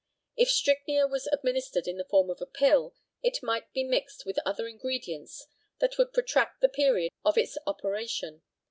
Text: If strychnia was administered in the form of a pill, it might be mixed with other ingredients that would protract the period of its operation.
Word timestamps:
If 0.35 0.49
strychnia 0.49 1.05
was 1.07 1.27
administered 1.27 1.87
in 1.87 1.97
the 1.97 2.03
form 2.09 2.31
of 2.31 2.41
a 2.41 2.47
pill, 2.47 2.95
it 3.21 3.43
might 3.43 3.71
be 3.71 3.83
mixed 3.83 4.25
with 4.25 4.39
other 4.47 4.67
ingredients 4.67 5.45
that 5.77 5.99
would 5.99 6.11
protract 6.11 6.59
the 6.59 6.69
period 6.69 7.11
of 7.23 7.37
its 7.37 7.55
operation. 7.67 8.41